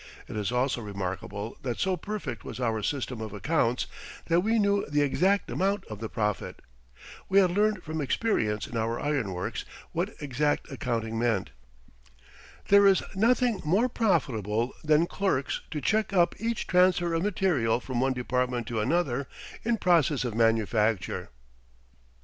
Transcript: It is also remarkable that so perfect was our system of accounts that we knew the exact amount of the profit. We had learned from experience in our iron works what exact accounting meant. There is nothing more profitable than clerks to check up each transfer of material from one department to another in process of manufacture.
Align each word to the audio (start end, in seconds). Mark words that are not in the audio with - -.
It 0.27 0.35
is 0.35 0.51
also 0.51 0.81
remarkable 0.81 1.57
that 1.61 1.77
so 1.79 1.95
perfect 1.95 2.43
was 2.43 2.59
our 2.59 2.81
system 2.81 3.21
of 3.21 3.33
accounts 3.33 3.85
that 4.25 4.39
we 4.39 4.57
knew 4.57 4.83
the 4.89 5.03
exact 5.03 5.51
amount 5.51 5.85
of 5.89 5.99
the 5.99 6.09
profit. 6.09 6.63
We 7.29 7.37
had 7.37 7.51
learned 7.51 7.83
from 7.83 8.01
experience 8.01 8.65
in 8.65 8.75
our 8.75 8.99
iron 8.99 9.31
works 9.31 9.63
what 9.91 10.15
exact 10.19 10.71
accounting 10.71 11.19
meant. 11.19 11.51
There 12.69 12.87
is 12.87 13.03
nothing 13.13 13.61
more 13.63 13.89
profitable 13.89 14.73
than 14.83 15.05
clerks 15.05 15.61
to 15.69 15.79
check 15.79 16.11
up 16.13 16.33
each 16.39 16.65
transfer 16.65 17.13
of 17.13 17.21
material 17.21 17.79
from 17.79 18.01
one 18.01 18.13
department 18.13 18.65
to 18.69 18.79
another 18.79 19.27
in 19.63 19.77
process 19.77 20.25
of 20.25 20.33
manufacture. 20.33 21.29